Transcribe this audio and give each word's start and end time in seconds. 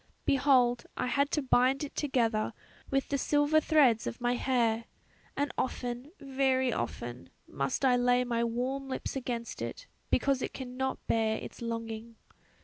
Behold 0.25 0.87
I 0.97 1.05
had 1.05 1.29
to 1.29 1.43
bind 1.43 1.83
it 1.83 1.93
together 1.93 2.53
with 2.89 3.09
the 3.09 3.19
silver 3.19 3.59
threads 3.61 4.07
of 4.07 4.19
my 4.19 4.33
hair 4.33 4.85
and 5.37 5.51
often, 5.59 6.11
very 6.19 6.73
often, 6.73 7.29
must 7.47 7.85
I 7.85 7.95
lay 7.97 8.23
my 8.23 8.43
warm 8.43 8.89
lips 8.89 9.15
against 9.15 9.61
it 9.61 9.85
because 10.09 10.41
it 10.41 10.55
cannot 10.55 11.05
bear 11.05 11.37
its 11.37 11.61
longing." 11.61 12.15